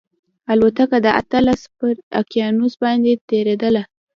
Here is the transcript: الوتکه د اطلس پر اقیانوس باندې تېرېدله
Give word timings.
الوتکه 0.51 0.97
د 1.05 1.07
اطلس 1.21 1.61
پر 1.77 1.93
اقیانوس 2.21 2.73
باندې 2.83 3.11
تېرېدله 3.29 3.83